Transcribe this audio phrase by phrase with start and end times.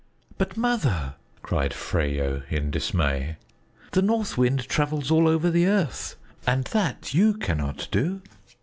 [0.39, 1.13] "But, Mother!"
[1.43, 3.35] cried Freyo in dismay,
[3.91, 6.15] "the North Wind travels all over the earth,
[6.47, 8.19] and that you cannot do.